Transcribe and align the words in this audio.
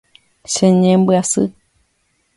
Cheñembyasy. 0.53 1.43